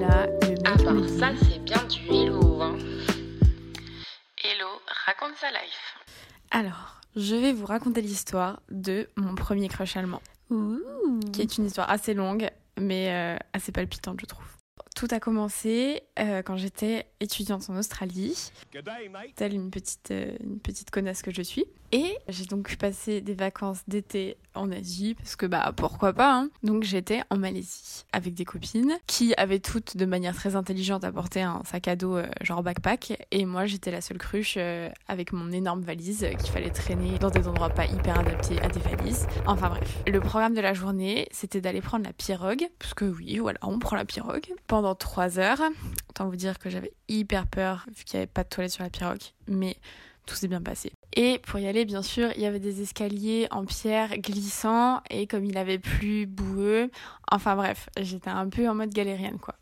là, 0.00 0.26
le 0.26 0.48
mec 0.48 0.66
À 0.66 0.74
me 0.76 0.84
part 0.84 0.94
dit- 0.94 1.18
ça, 1.18 1.30
c'est 1.42 1.58
bien 1.60 1.82
du 1.84 2.00
hello. 2.08 2.60
Hein. 2.62 2.76
Hello, 4.42 4.68
raconte 5.06 5.36
sa 5.36 5.50
life. 5.50 5.98
Alors, 6.50 7.00
je 7.16 7.34
vais 7.36 7.52
vous 7.52 7.66
raconter 7.66 8.00
l'histoire 8.00 8.60
de 8.70 9.08
mon 9.16 9.34
premier 9.34 9.68
crush 9.68 9.96
allemand, 9.96 10.22
qui 11.32 11.42
est 11.42 11.58
une 11.58 11.66
histoire 11.66 11.90
assez 11.90 12.14
longue, 12.14 12.48
mais 12.78 13.10
euh, 13.12 13.36
assez 13.52 13.72
palpitante, 13.72 14.18
je 14.20 14.26
trouve. 14.26 14.44
Tout 15.00 15.08
a 15.12 15.18
commencé 15.18 16.02
euh, 16.18 16.42
quand 16.42 16.58
j'étais 16.58 17.06
étudiante 17.20 17.70
en 17.70 17.76
Australie, 17.78 18.52
telle 19.34 19.54
une 19.54 19.70
petite, 19.70 20.10
euh, 20.10 20.36
une 20.44 20.60
petite 20.60 20.90
connasse 20.90 21.22
que 21.22 21.32
je 21.32 21.40
suis. 21.40 21.64
Et 21.92 22.16
j'ai 22.28 22.44
donc 22.44 22.76
passé 22.76 23.20
des 23.20 23.34
vacances 23.34 23.80
d'été 23.88 24.36
en 24.54 24.70
Asie, 24.70 25.14
parce 25.14 25.34
que 25.34 25.46
bah 25.46 25.72
pourquoi 25.76 26.12
pas. 26.12 26.34
Hein. 26.34 26.50
Donc 26.62 26.84
j'étais 26.84 27.22
en 27.30 27.36
Malaisie 27.36 28.04
avec 28.12 28.34
des 28.34 28.44
copines 28.44 28.96
qui 29.06 29.34
avaient 29.36 29.58
toutes 29.58 29.96
de 29.96 30.04
manière 30.04 30.34
très 30.34 30.54
intelligente 30.54 31.02
apporté 31.02 31.42
un 31.42 31.62
sac 31.64 31.88
à 31.88 31.96
dos 31.96 32.16
euh, 32.16 32.26
genre 32.42 32.62
backpack. 32.62 33.26
Et 33.32 33.44
moi 33.44 33.66
j'étais 33.66 33.90
la 33.90 34.00
seule 34.00 34.18
cruche 34.18 34.54
euh, 34.56 34.88
avec 35.08 35.32
mon 35.32 35.50
énorme 35.50 35.80
valise 35.80 36.26
qu'il 36.38 36.50
fallait 36.50 36.70
traîner 36.70 37.18
dans 37.18 37.30
des 37.30 37.48
endroits 37.48 37.70
pas 37.70 37.86
hyper 37.86 38.18
adaptés 38.20 38.60
à 38.60 38.68
des 38.68 38.80
valises. 38.80 39.26
Enfin 39.46 39.70
bref, 39.70 40.02
le 40.06 40.20
programme 40.20 40.54
de 40.54 40.60
la 40.60 40.74
journée 40.74 41.26
c'était 41.32 41.60
d'aller 41.60 41.80
prendre 41.80 42.04
la 42.04 42.12
pirogue, 42.12 42.68
parce 42.78 42.94
que 42.94 43.04
oui 43.04 43.38
voilà 43.38 43.58
on 43.62 43.80
prend 43.80 43.96
la 43.96 44.04
pirogue 44.04 44.52
pendant 44.68 44.89
trois 44.94 45.38
heures. 45.38 45.60
Autant 46.08 46.28
vous 46.28 46.36
dire 46.36 46.58
que 46.58 46.70
j'avais 46.70 46.92
hyper 47.08 47.46
peur 47.46 47.86
vu 47.96 48.04
qu'il 48.04 48.18
n'y 48.18 48.22
avait 48.22 48.32
pas 48.32 48.44
de 48.44 48.48
toilette 48.48 48.72
sur 48.72 48.82
la 48.82 48.90
pirogue, 48.90 49.20
mais 49.48 49.76
tout 50.26 50.34
s'est 50.34 50.48
bien 50.48 50.60
passé. 50.62 50.92
Et 51.16 51.40
pour 51.40 51.58
y 51.58 51.66
aller, 51.66 51.84
bien 51.84 52.02
sûr, 52.02 52.30
il 52.36 52.42
y 52.42 52.46
avait 52.46 52.60
des 52.60 52.82
escaliers 52.82 53.48
en 53.50 53.64
pierre 53.64 54.16
glissants 54.18 55.00
et 55.10 55.26
comme 55.26 55.44
il 55.44 55.56
avait 55.58 55.78
plu 55.78 56.26
boueux, 56.26 56.90
enfin 57.30 57.56
bref, 57.56 57.88
j'étais 58.00 58.30
un 58.30 58.48
peu 58.48 58.68
en 58.68 58.74
mode 58.74 58.90
galérienne 58.90 59.38
quoi. 59.38 59.54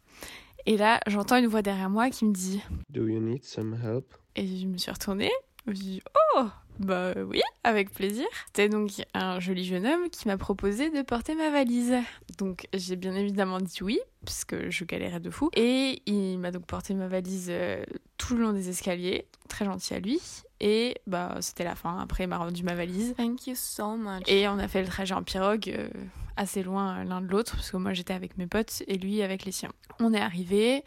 Et 0.66 0.76
là, 0.76 1.00
j'entends 1.06 1.36
une 1.36 1.46
voix 1.46 1.62
derrière 1.62 1.88
moi 1.88 2.10
qui 2.10 2.26
me 2.26 2.32
dit 2.34 2.60
Do 2.90 3.06
you 3.06 3.20
need 3.20 3.44
some 3.44 3.74
help? 3.82 4.14
et 4.36 4.46
je 4.46 4.66
me 4.66 4.76
suis 4.76 4.90
retournée, 4.90 5.30
je 5.64 5.70
me 5.70 5.74
suis 5.74 5.84
dit 5.84 6.02
oh 6.36 6.46
bah 6.78 7.12
oui, 7.26 7.40
avec 7.64 7.92
plaisir. 7.92 8.26
C'était 8.46 8.68
donc 8.68 8.90
un 9.14 9.40
joli 9.40 9.64
jeune 9.64 9.86
homme 9.86 10.10
qui 10.10 10.28
m'a 10.28 10.36
proposé 10.36 10.90
de 10.90 11.02
porter 11.02 11.34
ma 11.34 11.50
valise. 11.50 11.94
Donc 12.38 12.66
j'ai 12.72 12.96
bien 12.96 13.14
évidemment 13.14 13.58
dit 13.58 13.82
oui, 13.82 13.98
puisque 14.24 14.70
je 14.70 14.84
galérais 14.84 15.20
de 15.20 15.30
fou. 15.30 15.50
Et 15.54 16.02
il 16.06 16.38
m'a 16.38 16.50
donc 16.50 16.66
porté 16.66 16.94
ma 16.94 17.08
valise 17.08 17.48
euh, 17.50 17.82
tout 18.16 18.36
le 18.36 18.42
long 18.42 18.52
des 18.52 18.68
escaliers, 18.68 19.26
très 19.48 19.64
gentil 19.64 19.94
à 19.94 20.00
lui. 20.00 20.20
Et 20.60 20.96
bah 21.06 21.36
c'était 21.40 21.64
la 21.64 21.74
fin, 21.74 21.98
après 21.98 22.24
il 22.24 22.28
m'a 22.28 22.38
rendu 22.38 22.62
ma 22.62 22.74
valise. 22.74 23.14
Thank 23.16 23.46
you 23.46 23.54
so 23.56 23.96
much. 23.96 24.22
Et 24.26 24.48
on 24.48 24.58
a 24.58 24.68
fait 24.68 24.82
le 24.82 24.88
trajet 24.88 25.14
en 25.14 25.22
pirogue 25.22 25.74
euh, 25.76 25.88
assez 26.36 26.62
loin 26.62 26.98
euh, 26.98 27.04
l'un 27.04 27.20
de 27.20 27.26
l'autre, 27.26 27.56
parce 27.56 27.70
que 27.70 27.76
moi 27.76 27.92
j'étais 27.92 28.14
avec 28.14 28.38
mes 28.38 28.46
potes 28.46 28.82
et 28.86 28.98
lui 28.98 29.22
avec 29.22 29.44
les 29.44 29.52
siens. 29.52 29.72
On 30.00 30.14
est 30.14 30.20
arrivé, 30.20 30.84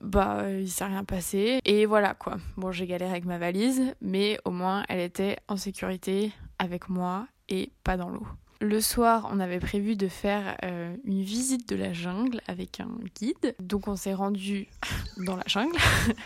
bah 0.00 0.40
euh, 0.42 0.60
il 0.60 0.70
s'est 0.70 0.84
rien 0.84 1.04
passé, 1.04 1.60
et 1.64 1.86
voilà 1.86 2.14
quoi. 2.14 2.36
Bon, 2.56 2.72
j'ai 2.72 2.86
galéré 2.86 3.10
avec 3.10 3.24
ma 3.24 3.38
valise, 3.38 3.94
mais 4.00 4.38
au 4.44 4.50
moins 4.50 4.84
elle 4.88 5.00
était 5.00 5.38
en 5.48 5.56
sécurité 5.56 6.32
avec 6.58 6.88
moi 6.88 7.26
et 7.48 7.70
pas 7.84 7.96
dans 7.96 8.10
l'eau. 8.10 8.26
Le 8.60 8.80
soir, 8.80 9.28
on 9.30 9.38
avait 9.38 9.60
prévu 9.60 9.94
de 9.94 10.08
faire 10.08 10.56
euh, 10.64 10.94
une 11.04 11.22
visite 11.22 11.68
de 11.68 11.76
la 11.76 11.92
jungle 11.92 12.40
avec 12.48 12.80
un 12.80 12.90
guide, 13.14 13.54
donc 13.60 13.86
on 13.86 13.94
s'est 13.94 14.14
rendu 14.14 14.66
dans 15.18 15.36
la 15.36 15.44
jungle. 15.46 15.78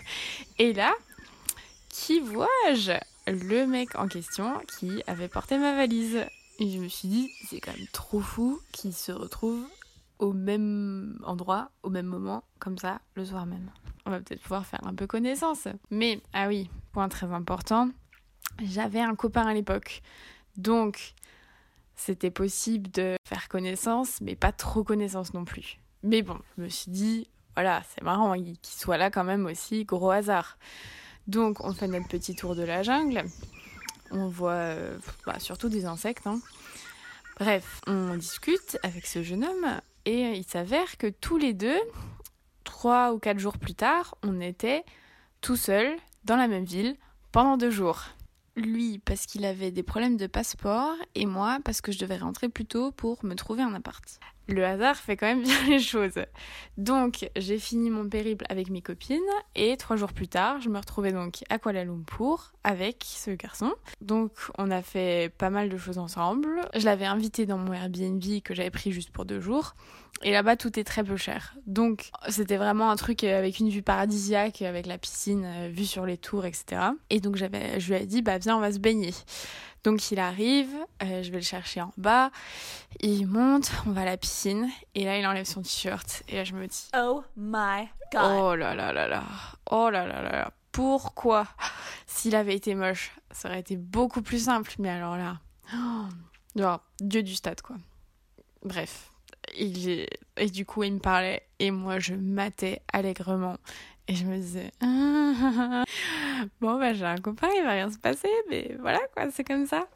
et 0.58 0.72
là, 0.72 0.94
qui 1.90 2.20
vois-je? 2.20 2.98
Le 3.26 3.66
mec 3.66 3.96
en 3.96 4.08
question 4.08 4.54
qui 4.78 5.02
avait 5.06 5.28
porté 5.28 5.58
ma 5.58 5.76
valise. 5.76 6.24
Et 6.58 6.70
je 6.70 6.78
me 6.78 6.88
suis 6.88 7.08
dit, 7.08 7.30
c'est 7.48 7.60
quand 7.60 7.76
même 7.76 7.86
trop 7.92 8.20
fou 8.20 8.60
qu'il 8.72 8.92
se 8.92 9.12
retrouve 9.12 9.64
au 10.18 10.32
même 10.32 11.18
endroit, 11.24 11.70
au 11.82 11.90
même 11.90 12.06
moment, 12.06 12.44
comme 12.58 12.78
ça, 12.78 13.00
le 13.14 13.24
soir 13.24 13.46
même. 13.46 13.70
On 14.06 14.10
va 14.10 14.20
peut-être 14.20 14.42
pouvoir 14.42 14.66
faire 14.66 14.84
un 14.86 14.94
peu 14.94 15.06
connaissance. 15.06 15.68
Mais, 15.90 16.20
ah 16.32 16.48
oui, 16.48 16.70
point 16.92 17.08
très 17.08 17.32
important, 17.32 17.90
j'avais 18.62 19.00
un 19.00 19.14
copain 19.14 19.46
à 19.46 19.54
l'époque. 19.54 20.02
Donc, 20.56 21.14
c'était 21.94 22.30
possible 22.30 22.90
de 22.90 23.16
faire 23.26 23.48
connaissance, 23.48 24.20
mais 24.20 24.34
pas 24.34 24.52
trop 24.52 24.84
connaissance 24.84 25.34
non 25.34 25.44
plus. 25.44 25.78
Mais 26.02 26.22
bon, 26.22 26.38
je 26.56 26.62
me 26.62 26.68
suis 26.68 26.90
dit, 26.90 27.28
voilà, 27.54 27.82
c'est 27.94 28.02
marrant 28.02 28.34
qu'il 28.34 28.58
soit 28.62 28.96
là 28.96 29.10
quand 29.10 29.24
même 29.24 29.46
aussi, 29.46 29.84
gros 29.84 30.10
hasard. 30.10 30.58
Donc, 31.26 31.64
on 31.64 31.72
fait 31.72 31.86
notre 31.86 32.08
petit 32.08 32.34
tour 32.34 32.56
de 32.56 32.62
la 32.62 32.82
jungle. 32.82 33.24
On 34.10 34.28
voit 34.28 34.52
euh, 34.52 34.98
bah, 35.26 35.38
surtout 35.38 35.68
des 35.68 35.84
insectes. 35.84 36.26
hein. 36.26 36.40
Bref, 37.38 37.80
on 37.86 38.16
discute 38.16 38.78
avec 38.82 39.06
ce 39.06 39.22
jeune 39.22 39.44
homme 39.44 39.80
et 40.04 40.32
il 40.32 40.44
s'avère 40.44 40.96
que 40.96 41.06
tous 41.06 41.38
les 41.38 41.54
deux, 41.54 41.78
trois 42.64 43.12
ou 43.12 43.18
quatre 43.18 43.38
jours 43.38 43.58
plus 43.58 43.74
tard, 43.74 44.16
on 44.22 44.40
était 44.40 44.84
tout 45.40 45.56
seuls 45.56 45.96
dans 46.24 46.36
la 46.36 46.48
même 46.48 46.64
ville 46.64 46.96
pendant 47.30 47.56
deux 47.56 47.70
jours. 47.70 48.04
Lui 48.56 48.98
parce 48.98 49.26
qu'il 49.26 49.44
avait 49.44 49.70
des 49.70 49.82
problèmes 49.82 50.16
de 50.16 50.26
passeport 50.26 50.94
et 51.14 51.26
moi 51.26 51.58
parce 51.64 51.80
que 51.80 51.92
je 51.92 51.98
devais 51.98 52.18
rentrer 52.18 52.48
plus 52.48 52.66
tôt 52.66 52.92
pour 52.92 53.24
me 53.24 53.34
trouver 53.34 53.62
un 53.62 53.74
appart. 53.74 54.20
Le 54.48 54.64
hasard 54.64 54.96
fait 54.96 55.16
quand 55.16 55.26
même 55.26 55.42
bien 55.44 55.68
les 55.68 55.78
choses. 55.78 56.18
Donc 56.78 57.28
j'ai 57.36 57.58
fini 57.58 57.90
mon 57.90 58.08
périple 58.08 58.44
avec 58.48 58.70
mes 58.70 58.82
copines 58.82 59.18
et 59.54 59.76
trois 59.76 59.96
jours 59.96 60.12
plus 60.12 60.28
tard 60.28 60.60
je 60.60 60.68
me 60.68 60.78
retrouvais 60.78 61.12
donc 61.12 61.44
à 61.48 61.58
Kuala 61.58 61.84
Lumpur 61.84 62.52
avec 62.64 63.04
ce 63.04 63.30
garçon. 63.30 63.72
Donc 64.00 64.32
on 64.58 64.70
a 64.70 64.82
fait 64.82 65.32
pas 65.36 65.50
mal 65.50 65.68
de 65.68 65.76
choses 65.76 65.98
ensemble. 65.98 66.60
Je 66.74 66.84
l'avais 66.84 67.06
invité 67.06 67.46
dans 67.46 67.58
mon 67.58 67.72
Airbnb 67.72 68.22
que 68.44 68.54
j'avais 68.54 68.70
pris 68.70 68.92
juste 68.92 69.10
pour 69.10 69.24
deux 69.24 69.40
jours. 69.40 69.74
Et 70.24 70.30
là-bas, 70.30 70.56
tout 70.56 70.78
est 70.78 70.84
très 70.84 71.02
peu 71.02 71.16
cher. 71.16 71.56
Donc, 71.66 72.10
c'était 72.28 72.56
vraiment 72.56 72.90
un 72.90 72.96
truc 72.96 73.24
avec 73.24 73.58
une 73.58 73.70
vue 73.70 73.82
paradisiaque, 73.82 74.62
avec 74.62 74.86
la 74.86 74.96
piscine, 74.96 75.44
euh, 75.44 75.68
vue 75.68 75.86
sur 75.86 76.06
les 76.06 76.16
tours, 76.16 76.44
etc. 76.44 76.80
Et 77.10 77.18
donc, 77.18 77.34
j'avais, 77.36 77.80
je 77.80 77.92
lui 77.92 78.00
ai 78.00 78.06
dit, 78.06 78.22
bah, 78.22 78.38
viens, 78.38 78.56
on 78.56 78.60
va 78.60 78.70
se 78.70 78.78
baigner. 78.78 79.12
Donc, 79.84 80.10
il 80.10 80.20
arrive, 80.20 80.74
euh, 81.02 81.22
je 81.22 81.30
vais 81.30 81.38
le 81.38 81.44
chercher 81.44 81.80
en 81.80 81.92
bas. 81.96 82.30
Il 83.00 83.26
monte, 83.26 83.72
on 83.86 83.90
va 83.90 84.02
à 84.02 84.04
la 84.04 84.16
piscine. 84.16 84.68
Et 84.94 85.04
là, 85.04 85.18
il 85.18 85.26
enlève 85.26 85.44
son 85.44 85.62
t-shirt. 85.62 86.22
Et 86.28 86.36
là, 86.36 86.44
je 86.44 86.54
me 86.54 86.66
dis, 86.66 86.88
Oh 86.96 87.24
my 87.36 87.88
god. 88.12 88.22
oh 88.22 88.54
là 88.54 88.74
là 88.74 88.92
là 88.92 89.08
là. 89.08 89.24
Oh 89.70 89.90
là 89.90 90.06
là 90.06 90.22
là 90.22 90.32
là. 90.32 90.52
Pourquoi? 90.70 91.46
S'il 92.06 92.34
avait 92.36 92.54
été 92.54 92.74
moche, 92.74 93.12
ça 93.30 93.48
aurait 93.48 93.60
été 93.60 93.76
beaucoup 93.76 94.22
plus 94.22 94.44
simple. 94.44 94.72
Mais 94.78 94.90
alors 94.90 95.16
là, 95.16 95.38
oh, 95.74 96.06
genre, 96.56 96.80
dieu 97.00 97.22
du 97.22 97.34
stade, 97.34 97.60
quoi. 97.60 97.76
Bref 98.64 99.12
il 99.56 99.88
est... 99.88 100.08
et 100.36 100.50
du 100.50 100.64
coup 100.64 100.82
il 100.82 100.94
me 100.94 100.98
parlait 100.98 101.42
et 101.58 101.70
moi 101.70 101.98
je 101.98 102.14
matais 102.14 102.82
allègrement 102.92 103.56
et 104.08 104.14
je 104.14 104.24
me 104.24 104.36
disais 104.36 104.72
bon 106.60 106.78
bah 106.78 106.92
j'ai 106.94 107.04
un 107.04 107.16
copain 107.16 107.48
il 107.56 107.62
va 107.62 107.70
rien 107.70 107.90
se 107.90 107.98
passer 107.98 108.28
mais 108.50 108.76
voilà 108.80 109.00
quoi 109.14 109.30
c'est 109.30 109.44
comme 109.44 109.66
ça. 109.66 109.86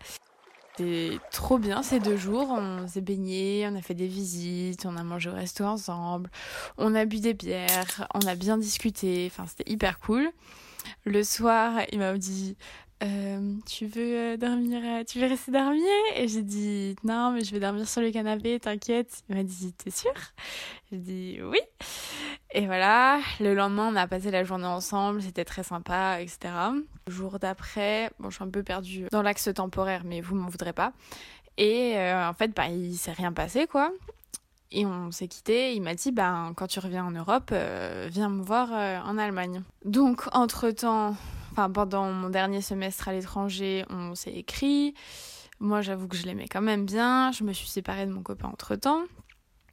C'était 0.76 1.18
trop 1.32 1.58
bien 1.58 1.82
ces 1.82 2.00
deux 2.00 2.16
jours. 2.18 2.48
On 2.50 2.86
s'est 2.86 3.00
baigné 3.00 3.66
on 3.70 3.76
a 3.76 3.82
fait 3.82 3.94
des 3.94 4.06
visites 4.06 4.86
on 4.86 4.96
a 4.96 5.02
mangé 5.02 5.30
au 5.30 5.34
resto 5.34 5.64
ensemble 5.64 6.30
on 6.78 6.94
a 6.94 7.04
bu 7.04 7.20
des 7.20 7.34
bières 7.34 8.08
on 8.14 8.20
a 8.26 8.34
bien 8.34 8.58
discuté. 8.58 9.28
Enfin 9.30 9.46
c'était 9.46 9.70
hyper 9.70 9.98
cool. 10.00 10.30
Le 11.04 11.22
soir 11.24 11.80
il 11.92 11.98
m'a 11.98 12.16
dit 12.18 12.56
euh, 13.02 13.54
tu 13.66 13.86
veux 13.86 14.16
euh, 14.16 14.36
dormir, 14.38 14.80
euh, 14.82 15.04
tu 15.04 15.20
veux 15.20 15.26
rester 15.26 15.52
dormir? 15.52 15.82
Et 16.14 16.28
j'ai 16.28 16.42
dit 16.42 16.96
non, 17.04 17.30
mais 17.30 17.44
je 17.44 17.50
vais 17.52 17.60
dormir 17.60 17.86
sur 17.86 18.00
le 18.00 18.10
canapé, 18.10 18.58
t'inquiète. 18.58 19.22
Il 19.28 19.36
m'a 19.36 19.42
dit 19.42 19.72
t'es 19.74 19.90
sûr 19.90 20.14
J'ai 20.90 20.96
dit 20.98 21.38
oui. 21.42 21.60
Et 22.58 22.64
voilà, 22.64 23.20
le 23.38 23.54
lendemain, 23.54 23.90
on 23.92 23.96
a 23.96 24.06
passé 24.06 24.30
la 24.30 24.42
journée 24.42 24.64
ensemble, 24.64 25.20
c'était 25.20 25.44
très 25.44 25.62
sympa, 25.62 26.22
etc. 26.22 26.54
Le 27.06 27.12
jour 27.12 27.38
d'après, 27.38 28.10
bon, 28.18 28.30
je 28.30 28.36
suis 28.36 28.44
un 28.44 28.48
peu 28.48 28.62
perdue 28.62 29.08
dans 29.12 29.20
l'axe 29.20 29.50
temporaire, 29.54 30.04
mais 30.06 30.22
vous 30.22 30.36
m'en 30.36 30.48
voudrez 30.48 30.72
pas. 30.72 30.94
Et 31.58 31.98
euh, 31.98 32.26
en 32.26 32.32
fait, 32.32 32.56
bah, 32.56 32.68
il 32.68 32.96
s'est 32.96 33.12
rien 33.12 33.30
passé, 33.34 33.66
quoi. 33.66 33.92
Et 34.72 34.86
on 34.86 35.10
s'est 35.10 35.28
quitté. 35.28 35.74
Il 35.74 35.82
m'a 35.82 35.94
dit, 35.94 36.12
bah, 36.12 36.50
quand 36.56 36.66
tu 36.66 36.80
reviens 36.80 37.04
en 37.04 37.10
Europe, 37.10 37.50
euh, 37.52 38.08
viens 38.10 38.30
me 38.30 38.42
voir 38.42 38.70
euh, 38.72 39.00
en 39.00 39.18
Allemagne. 39.18 39.62
Donc, 39.84 40.22
entre-temps, 40.32 41.14
pendant 41.74 42.10
mon 42.10 42.30
dernier 42.30 42.62
semestre 42.62 43.08
à 43.08 43.12
l'étranger, 43.12 43.84
on 43.90 44.14
s'est 44.14 44.32
écrit. 44.32 44.94
Moi, 45.60 45.82
j'avoue 45.82 46.08
que 46.08 46.16
je 46.16 46.24
l'aimais 46.24 46.48
quand 46.50 46.62
même 46.62 46.86
bien. 46.86 47.32
Je 47.32 47.44
me 47.44 47.52
suis 47.52 47.68
séparée 47.68 48.06
de 48.06 48.12
mon 48.12 48.22
copain 48.22 48.48
entre-temps. 48.48 49.02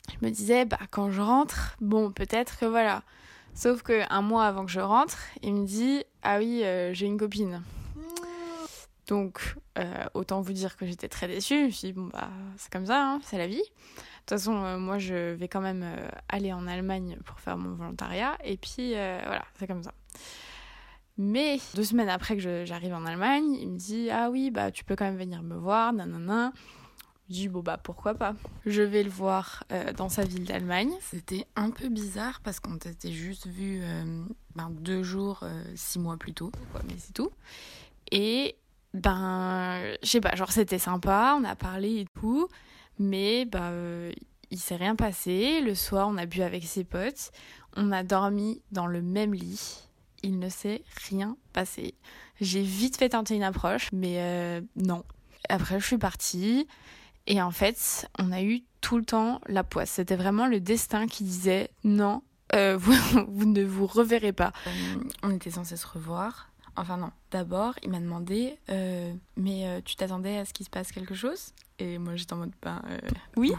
Je 0.10 0.26
me 0.26 0.32
disais, 0.32 0.66
bah 0.66 0.80
quand 0.92 1.12
je 1.12 1.22
rentre, 1.22 1.76
bon, 1.82 2.12
peut-être 2.12 2.58
que 2.58 2.66
voilà. 2.66 3.04
Sauf 3.54 3.84
que 3.84 4.02
un 4.10 4.22
mois 4.22 4.46
avant 4.46 4.66
que 4.66 4.72
je 4.72 4.80
rentre, 4.80 5.18
il 5.42 5.54
me 5.54 5.66
dit, 5.66 6.04
ah 6.24 6.40
oui, 6.40 6.64
euh, 6.64 6.94
j'ai 6.94 7.06
une 7.06 7.18
copine. 7.18 7.62
Donc, 9.08 9.56
euh, 9.78 10.06
autant 10.14 10.42
vous 10.42 10.54
dire 10.54 10.76
que 10.76 10.86
j'étais 10.86 11.10
très 11.10 11.28
déçue. 11.28 11.60
Je 11.60 11.66
me 11.66 11.70
suis 11.70 11.88
dit, 11.90 11.94
bon, 11.94 12.08
bah, 12.08 12.30
c'est 12.58 12.72
comme 12.72 12.86
ça, 12.86 13.06
hein, 13.06 13.20
c'est 13.24 13.38
la 13.38 13.48
vie. 13.48 13.58
De 13.58 13.62
toute 13.62 14.30
façon, 14.30 14.56
euh, 14.64 14.78
moi, 14.78 14.98
je 14.98 15.34
vais 15.34 15.48
quand 15.48 15.62
même 15.62 15.86
aller 16.30 16.52
en 16.52 16.68
Allemagne 16.68 17.18
pour 17.26 17.40
faire 17.40 17.58
mon 17.58 17.76
volontariat. 17.76 18.38
Et 18.44 18.58
puis, 18.58 18.92
voilà, 18.94 19.46
c'est 19.60 19.68
comme 19.68 19.84
ça. 19.84 19.94
Mais 21.18 21.60
deux 21.76 21.84
semaines 21.84 22.10
après 22.10 22.38
que 22.38 22.66
j'arrive 22.66 22.94
en 22.94 23.06
Allemagne, 23.06 23.54
il 23.54 23.70
me 23.70 23.78
dit 23.78 24.10
Ah 24.10 24.32
oui, 24.32 24.50
bah 24.50 24.72
tu 24.72 24.84
peux 24.84 24.96
quand 24.96 25.06
même 25.06 25.18
venir 25.18 25.44
me 25.44 25.56
voir, 25.56 25.94
nanana. 25.94 26.54
Dis 27.34 27.48
bon 27.48 27.62
bah 27.62 27.80
pourquoi 27.82 28.14
pas. 28.14 28.36
Je 28.68 28.84
vais 28.84 29.02
le 29.02 29.10
voir 29.10 29.64
euh, 29.72 29.92
dans 29.94 30.08
sa 30.08 30.24
ville 30.24 30.44
d'Allemagne. 30.44 30.92
C'était 31.02 31.48
un 31.56 31.72
peu 31.72 31.90
bizarre 31.90 32.42
parce 32.44 32.60
qu'on 32.60 32.78
s'était 32.80 33.12
juste 33.12 33.48
vu 33.48 33.80
euh, 33.82 34.24
ben, 34.56 34.70
deux 34.70 35.02
jours, 35.02 35.40
euh, 35.42 35.64
six 35.74 35.98
mois 35.98 36.16
plus 36.18 36.36
tôt, 36.36 36.52
mais 36.88 36.94
c'est 37.00 37.14
tout. 37.14 37.32
Et 38.12 38.56
ben, 38.94 39.80
je 40.04 40.10
sais 40.10 40.22
pas, 40.22 40.36
genre 40.36 40.52
c'était 40.52 40.78
sympa, 40.78 41.36
on 41.36 41.44
a 41.44 41.56
parlé 41.56 42.02
et 42.02 42.06
tout, 42.22 42.50
mais 43.00 43.46
bah 43.46 43.70
euh, 43.72 44.12
il 44.52 44.60
s'est 44.60 44.76
rien 44.76 44.96
passé. 44.96 45.60
Le 45.62 45.74
soir, 45.74 46.10
on 46.10 46.18
a 46.18 46.28
bu 46.28 46.44
avec 46.44 46.64
ses 46.64 46.84
potes, 46.84 47.32
on 47.76 47.92
a 47.92 48.04
dormi 48.04 48.62
dans 48.72 48.86
le 48.86 49.02
même 49.02 49.34
lit. 49.34 49.80
Il 50.22 50.38
ne 50.38 50.50
s'est 50.50 50.84
rien 51.10 51.36
passé. 51.52 51.96
J'ai 52.40 52.62
vite 52.62 52.98
fait 52.98 53.10
tenter 53.10 53.34
une 53.34 53.42
approche, 53.42 53.90
mais 53.92 54.62
non. 54.76 55.04
Après, 55.50 55.80
je 55.80 55.86
suis 55.86 55.98
partie. 55.98 56.68
Et 57.28 57.42
en 57.42 57.52
fait, 57.52 58.10
on 58.20 58.32
a 58.32 58.42
eu 58.42 58.64
tout 58.82 58.98
le 58.98 59.06
temps 59.06 59.40
la 59.48 59.64
poisse. 59.64 59.92
C'était 59.92 60.16
vraiment 60.16 60.48
le 60.48 60.60
destin 60.60 61.08
qui 61.08 61.24
disait 61.24 61.70
non, 61.84 62.22
euh, 62.54 62.78
vous, 62.80 62.94
vous 63.28 63.46
ne 63.46 63.64
vous 63.64 63.88
reverrez 63.88 64.34
pas. 64.34 64.52
Euh, 64.68 64.72
on 65.24 65.32
était 65.32 65.52
censé 65.52 65.78
se 65.78 65.88
revoir. 65.88 66.54
Enfin 66.76 66.98
non, 66.98 67.12
d'abord, 67.30 67.76
il 67.84 67.92
m'a 67.92 68.00
demandé, 68.00 68.58
euh, 68.70 69.14
mais 69.38 69.68
euh, 69.68 69.82
tu 69.86 69.96
t'attendais 69.96 70.38
à 70.38 70.46
ce 70.46 70.54
qu'il 70.54 70.66
se 70.66 70.72
passe 70.72 70.92
quelque 70.92 71.14
chose? 71.14 71.54
Et 71.78 72.00
moi, 72.00 72.16
j'étais 72.16 72.34
en 72.34 72.38
mode, 72.38 72.54
ben 72.64 72.82
euh, 72.90 72.98
oui. 73.36 73.54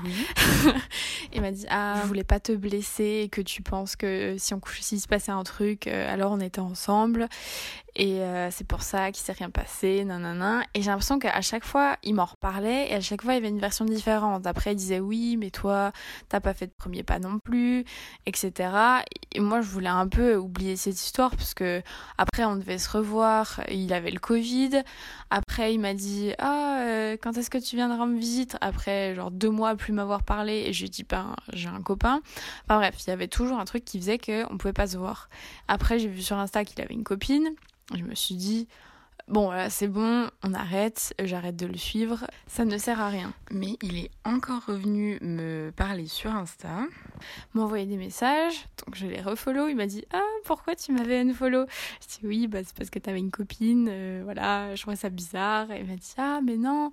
il 1.33 1.41
m'a 1.41 1.53
dit, 1.53 1.67
ah, 1.69 2.01
je 2.03 2.09
voulais 2.09 2.25
pas 2.25 2.41
te 2.41 2.53
blesser 2.53 3.23
et 3.25 3.29
que 3.29 3.41
tu 3.41 3.63
penses 3.63 3.95
que 3.95 4.37
si 4.39 4.53
on 4.53 4.61
couche, 4.61 4.81
s'il 4.81 5.01
se 5.01 5.07
passait 5.07 5.33
un 5.33 5.45
truc, 5.45 5.87
alors 5.87 6.33
on 6.33 6.41
était 6.41 6.61
ensemble. 6.61 7.29
Et 7.97 8.23
euh, 8.23 8.51
c'est 8.51 8.67
pour 8.67 8.83
ça 8.83 9.13
qu'il 9.13 9.23
s'est 9.23 9.33
rien 9.33 9.51
passé, 9.51 10.05
nanana. 10.05 10.63
Et 10.75 10.83
j'ai 10.83 10.91
l'impression 10.91 11.21
qu'à 11.21 11.41
chaque 11.43 11.65
fois, 11.65 11.97
il 12.03 12.15
m'en 12.15 12.25
reparlait 12.25 12.91
et 12.91 12.95
à 12.95 13.01
chaque 13.01 13.23
fois, 13.23 13.35
il 13.35 13.37
y 13.37 13.39
avait 13.39 13.49
une 13.49 13.61
version 13.61 13.85
différente. 13.85 14.47
Après, 14.49 14.73
il 14.73 14.77
disait 14.77 14.99
oui, 14.99 15.37
mais 15.37 15.51
toi, 15.51 15.93
t'as 16.29 16.41
pas 16.41 16.55
fait 16.55 16.67
de 16.67 16.73
premier 16.77 17.05
pas 17.05 17.21
non 17.21 17.39
plus, 17.39 17.85
etc. 18.27 18.71
Et 19.33 19.39
moi, 19.39 19.61
je 19.61 19.69
voulais 19.69 19.89
un 19.89 20.09
peu 20.09 20.35
oublier 20.37 20.75
cette 20.75 21.01
histoire 21.01 21.31
parce 21.37 21.55
que 21.55 21.83
après, 22.19 22.45
on 22.45 22.57
devait 22.57 22.79
se 22.79 22.91
revoir. 22.91 23.61
Il 23.71 23.93
avait 23.93 24.11
le 24.11 24.19
Covid. 24.19 24.83
Après, 25.31 25.73
il 25.73 25.79
m'a 25.79 25.95
dit 25.95 26.33
ah, 26.39 26.81
euh, 26.81 27.17
quand 27.23 27.37
est-ce 27.37 27.51
que 27.51 27.59
tu 27.59 27.77
viendras 27.77 28.07
me 28.07 28.19
visiter? 28.19 28.57
Après, 28.61 29.15
genre 29.15 29.31
deux 29.31 29.51
mois 29.51 29.77
plus 29.77 29.93
m'avoir 29.93 30.25
parlé. 30.25 30.65
Et 30.67 30.73
je 30.73 30.81
lui 30.81 30.87
ai 30.87 30.91
dit 30.91 31.05
ben, 31.09 31.37
j'ai 31.53 31.69
un 31.69 31.83
copain. 31.83 32.23
Enfin 32.65 32.79
bref, 32.79 32.97
il 33.07 33.11
y 33.11 33.13
avait 33.13 33.29
toujours 33.29 33.61
un 33.61 33.65
truc 33.65 33.85
qui 33.85 33.99
faisait 34.01 34.19
qu'on 34.19 34.59
pouvait 34.59 34.73
pas 34.73 34.89
se 34.89 34.97
voir. 34.97 35.29
Après, 35.69 36.01
j'ai 36.01 36.09
vu 36.09 36.23
sur 36.23 36.37
Insta 36.39 36.65
qu'il 36.65 36.81
avait 36.81 36.95
une 36.95 37.05
copine. 37.05 37.55
Je 37.93 38.03
me 38.03 38.15
suis 38.15 38.37
dit, 38.37 38.69
bon, 39.29 39.47
voilà, 39.47 39.71
c'est 39.71 39.89
bon, 39.89 40.29
on 40.43 40.55
arrête, 40.55 41.15
j'arrête 41.23 41.57
de 41.57 41.67
le 41.67 41.77
suivre, 41.77 42.27
ça 42.47 42.65
ne 42.65 42.79
sert 42.79 43.01
à 43.01 43.09
rien. 43.09 43.33
Mais 43.51 43.77
il 43.83 43.99
est 43.99 44.11
encore 44.25 44.65
revenu 44.67 45.19
me 45.21 45.71
parler 45.75 46.07
sur 46.07 46.31
Insta, 46.31 46.87
m'envoyer 47.53 47.87
des 47.87 47.97
messages, 47.97 48.67
donc 48.85 48.95
je 48.95 49.07
l'ai 49.07 49.21
refollow, 49.21 49.69
il 49.69 49.77
m'a 49.77 49.87
dit, 49.87 50.05
ah, 50.13 50.23
pourquoi 50.45 50.75
tu 50.75 50.93
m'avais 50.93 51.21
unfollow? 51.21 51.67
Je 52.01 52.19
dis, 52.19 52.27
oui, 52.27 52.47
bah, 52.47 52.61
c'est 52.65 52.77
parce 52.77 52.91
que 52.91 52.99
t'avais 52.99 53.19
une 53.19 53.31
copine, 53.31 53.89
euh, 53.91 54.23
voilà, 54.25 54.75
je 54.75 54.83
trouvais 54.83 54.97
ça 54.97 55.11
bizarre. 55.11 55.71
Et 55.71 55.81
il 55.81 55.87
m'a 55.87 55.97
dit, 55.97 56.15
ah, 56.17 56.41
mais 56.43 56.57
non. 56.57 56.91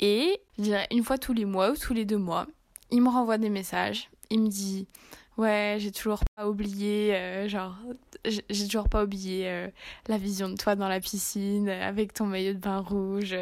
Et, 0.00 0.40
je 0.56 0.62
dirais, 0.62 0.86
une 0.90 1.04
fois 1.04 1.18
tous 1.18 1.32
les 1.32 1.44
mois 1.44 1.70
ou 1.72 1.76
tous 1.76 1.94
les 1.94 2.04
deux 2.04 2.18
mois, 2.18 2.46
il 2.90 3.02
me 3.02 3.08
renvoie 3.08 3.38
des 3.38 3.50
messages, 3.50 4.10
il 4.30 4.40
me 4.40 4.48
dit, 4.48 4.88
ouais, 5.38 5.76
j'ai 5.78 5.92
toujours 5.92 6.20
pas 6.36 6.48
oublié, 6.48 7.14
euh, 7.14 7.48
genre, 7.48 7.76
j'ai 8.24 8.66
toujours 8.66 8.88
pas 8.88 9.04
oublié 9.04 9.48
euh, 9.48 9.68
la 10.08 10.18
vision 10.18 10.48
de 10.48 10.56
toi 10.56 10.74
dans 10.76 10.88
la 10.88 11.00
piscine 11.00 11.68
euh, 11.68 11.88
avec 11.88 12.12
ton 12.14 12.26
maillot 12.26 12.52
de 12.54 12.58
bain 12.58 12.80
rouge. 12.80 13.34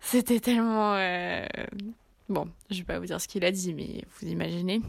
C'était 0.00 0.40
tellement. 0.40 0.94
euh, 0.94 1.46
Bon, 2.28 2.48
je 2.70 2.78
vais 2.78 2.84
pas 2.84 2.98
vous 3.00 3.06
dire 3.06 3.20
ce 3.20 3.26
qu'il 3.26 3.44
a 3.44 3.50
dit, 3.50 3.74
mais 3.74 4.04
vous 4.20 4.28
imaginez. 4.28 4.80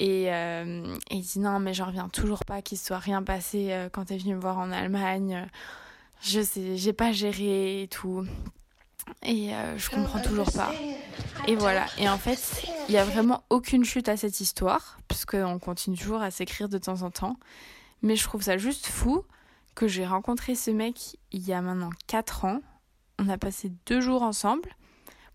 Et, 0.00 0.24
et 0.24 0.64
il 1.10 1.20
dit 1.20 1.38
non, 1.38 1.58
mais 1.60 1.74
j'en 1.74 1.86
reviens 1.86 2.08
toujours 2.08 2.44
pas 2.46 2.62
qu'il 2.62 2.78
se 2.78 2.86
soit 2.86 2.98
rien 2.98 3.22
passé 3.22 3.88
quand 3.92 4.06
t'es 4.06 4.16
venu 4.16 4.34
me 4.34 4.40
voir 4.40 4.58
en 4.58 4.70
Allemagne. 4.72 5.46
Je 6.22 6.40
sais, 6.40 6.78
j'ai 6.78 6.92
pas 6.94 7.12
géré 7.12 7.82
et 7.82 7.88
tout. 7.88 8.24
Et 9.22 9.50
je 9.76 9.90
comprends 9.90 10.20
toujours 10.20 10.50
pas. 10.50 10.72
Et 11.48 11.54
voilà. 11.54 11.86
Et 11.98 12.08
en 12.08 12.18
fait, 12.18 12.66
il 12.88 12.94
y 12.94 12.98
a 12.98 13.04
vraiment 13.04 13.44
aucune 13.50 13.84
chute 13.84 14.08
à 14.08 14.16
cette 14.16 14.40
histoire, 14.40 14.98
puisqu'on 15.06 15.58
continue 15.60 15.96
toujours 15.96 16.22
à 16.22 16.30
s'écrire 16.32 16.68
de 16.68 16.78
temps 16.78 17.02
en 17.02 17.10
temps. 17.10 17.36
Mais 18.02 18.16
je 18.16 18.24
trouve 18.24 18.42
ça 18.42 18.58
juste 18.58 18.86
fou 18.86 19.24
que 19.76 19.86
j'ai 19.86 20.06
rencontré 20.06 20.54
ce 20.54 20.70
mec 20.70 21.16
il 21.30 21.46
y 21.46 21.52
a 21.52 21.60
maintenant 21.60 21.90
4 22.08 22.44
ans. 22.46 22.60
On 23.18 23.28
a 23.28 23.38
passé 23.38 23.72
deux 23.86 24.00
jours 24.00 24.22
ensemble. 24.22 24.70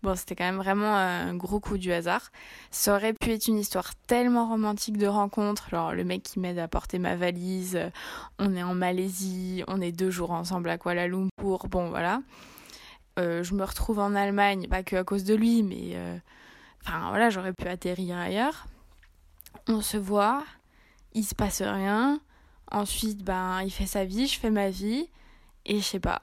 Bon, 0.02 0.16
c'était 0.16 0.34
quand 0.34 0.44
même 0.44 0.56
vraiment 0.56 0.96
un 0.96 1.34
gros 1.34 1.60
coup 1.60 1.78
du 1.78 1.92
hasard. 1.92 2.30
Ça 2.72 2.96
aurait 2.96 3.12
pu 3.12 3.30
être 3.30 3.46
une 3.46 3.58
histoire 3.58 3.94
tellement 4.06 4.48
romantique 4.48 4.98
de 4.98 5.06
rencontre. 5.06 5.70
Genre, 5.70 5.92
le 5.94 6.04
mec 6.04 6.24
qui 6.24 6.40
m'aide 6.40 6.58
à 6.58 6.68
porter 6.68 6.98
ma 6.98 7.14
valise, 7.14 7.78
on 8.38 8.54
est 8.56 8.62
en 8.64 8.74
Malaisie, 8.74 9.62
on 9.68 9.80
est 9.80 9.92
deux 9.92 10.10
jours 10.10 10.32
ensemble 10.32 10.68
à 10.70 10.76
Kuala 10.76 11.06
Lumpur. 11.06 11.68
Bon, 11.68 11.88
voilà. 11.88 12.20
Euh, 13.18 13.42
je 13.42 13.54
me 13.54 13.64
retrouve 13.64 13.98
en 13.98 14.14
Allemagne, 14.14 14.68
pas 14.68 14.82
que 14.82 14.96
à 14.96 15.04
cause 15.04 15.24
de 15.24 15.34
lui, 15.34 15.62
mais 15.62 15.92
euh, 15.94 16.16
enfin 16.84 17.08
voilà, 17.10 17.30
j'aurais 17.30 17.52
pu 17.52 17.68
atterrir 17.68 18.16
ailleurs. 18.16 18.66
On 19.68 19.80
se 19.80 19.96
voit, 19.96 20.44
il 21.12 21.24
se 21.24 21.34
passe 21.34 21.62
rien. 21.62 22.20
Ensuite, 22.70 23.22
ben, 23.22 23.60
il 23.62 23.70
fait 23.70 23.86
sa 23.86 24.04
vie, 24.04 24.26
je 24.26 24.38
fais 24.38 24.50
ma 24.50 24.70
vie. 24.70 25.08
Et 25.66 25.78
je 25.78 25.84
sais 25.84 26.00
pas, 26.00 26.20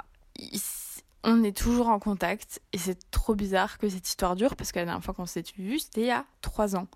on 1.23 1.43
est 1.43 1.55
toujours 1.55 1.89
en 1.89 1.99
contact. 1.99 2.61
Et 2.73 2.77
c'est 2.77 3.09
trop 3.11 3.35
bizarre 3.35 3.77
que 3.77 3.87
cette 3.89 4.07
histoire 4.07 4.35
dure 4.35 4.55
parce 4.55 4.71
que 4.71 4.79
la 4.79 4.85
dernière 4.85 5.03
fois 5.03 5.13
qu'on 5.13 5.25
s'est 5.25 5.43
vu, 5.57 5.79
c'était 5.79 6.01
il 6.01 6.07
y 6.07 6.11
a 6.11 6.25
trois 6.41 6.75
ans. 6.75 6.87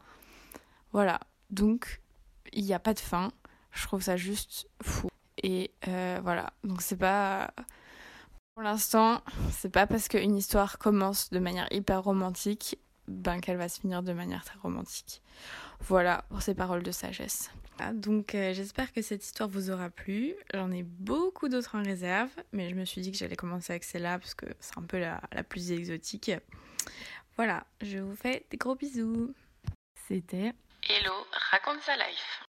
Voilà. 0.91 1.19
Donc, 1.49 2.01
il 2.51 2.65
n'y 2.65 2.73
a 2.73 2.79
pas 2.79 2.93
de 2.93 2.99
fin. 2.99 3.31
Je 3.71 3.85
trouve 3.85 4.01
ça 4.01 4.17
juste 4.17 4.67
fou. 4.81 5.09
Et 5.41 5.71
euh, 5.87 6.19
voilà. 6.23 6.53
Donc, 6.63 6.81
c'est 6.81 6.97
pas. 6.97 7.53
Pour 8.55 8.63
l'instant, 8.63 9.21
c'est 9.51 9.71
pas 9.71 9.87
parce 9.87 10.07
qu'une 10.07 10.35
histoire 10.35 10.77
commence 10.77 11.31
de 11.31 11.39
manière 11.39 11.67
hyper 11.71 12.03
romantique 12.03 12.77
ben, 13.07 13.41
qu'elle 13.41 13.57
va 13.57 13.67
se 13.67 13.81
finir 13.81 14.03
de 14.03 14.13
manière 14.13 14.45
très 14.45 14.59
romantique. 14.59 15.21
Voilà 15.79 16.23
pour 16.29 16.41
ces 16.41 16.53
paroles 16.53 16.83
de 16.83 16.91
sagesse. 16.91 17.51
Ah, 17.79 17.91
donc 17.91 18.35
euh, 18.35 18.53
j'espère 18.53 18.93
que 18.93 19.01
cette 19.01 19.25
histoire 19.25 19.49
vous 19.49 19.71
aura 19.71 19.89
plu. 19.89 20.35
J'en 20.53 20.71
ai 20.71 20.83
beaucoup 20.83 21.49
d'autres 21.49 21.75
en 21.75 21.83
réserve, 21.83 22.29
mais 22.51 22.69
je 22.69 22.75
me 22.75 22.85
suis 22.85 23.01
dit 23.01 23.11
que 23.11 23.17
j'allais 23.17 23.35
commencer 23.35 23.73
avec 23.73 23.83
celle-là 23.83 24.19
parce 24.19 24.35
que 24.35 24.45
c'est 24.59 24.77
un 24.77 24.83
peu 24.83 24.99
la, 24.99 25.19
la 25.31 25.43
plus 25.43 25.71
exotique. 25.71 26.31
Voilà, 27.35 27.65
je 27.81 27.97
vous 27.97 28.15
fais 28.15 28.45
des 28.51 28.57
gros 28.57 28.75
bisous. 28.75 29.33
C'était 30.07 30.53
Hello, 30.87 31.13
raconte 31.51 31.81
sa 31.81 31.95
life. 31.95 32.41